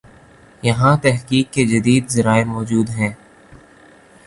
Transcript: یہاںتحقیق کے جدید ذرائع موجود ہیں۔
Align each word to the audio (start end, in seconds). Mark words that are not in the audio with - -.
یہاںتحقیق 0.63 1.53
کے 1.53 1.65
جدید 1.65 2.09
ذرائع 2.09 2.45
موجود 2.45 2.89
ہیں۔ 2.89 3.13